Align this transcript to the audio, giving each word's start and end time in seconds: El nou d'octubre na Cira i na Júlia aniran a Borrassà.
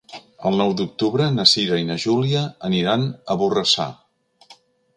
El 0.49 0.55
nou 0.61 0.71
d'octubre 0.79 1.27
na 1.35 1.45
Cira 1.51 1.77
i 1.81 1.85
na 1.91 1.97
Júlia 2.05 2.41
aniran 2.71 3.07
a 3.35 3.39
Borrassà. 3.43 3.87